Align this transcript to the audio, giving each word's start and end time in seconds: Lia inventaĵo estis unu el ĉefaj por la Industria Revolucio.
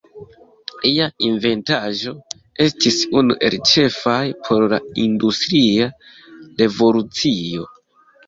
Lia 0.83 1.07
inventaĵo 1.25 2.13
estis 2.65 2.97
unu 3.21 3.35
el 3.49 3.57
ĉefaj 3.73 4.23
por 4.47 4.67
la 4.73 4.79
Industria 5.05 5.91
Revolucio. 6.65 7.69